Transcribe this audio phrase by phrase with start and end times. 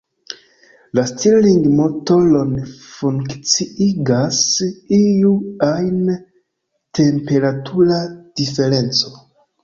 [0.99, 2.55] La Stirling-motoron
[2.85, 4.39] funkciigas
[4.99, 5.33] iu
[5.67, 5.99] ajn
[7.01, 7.99] temperatura
[8.43, 9.13] diferenco.